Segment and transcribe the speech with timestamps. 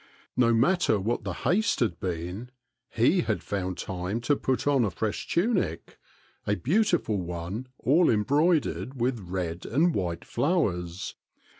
[0.35, 2.49] No matter what the haste had been,
[2.97, 5.99] 6e had found time to put on a fresh tunic,
[6.47, 11.13] a beautiful one all em broidered with red and white flowers.